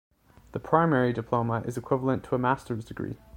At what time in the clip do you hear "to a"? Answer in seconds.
2.23-2.39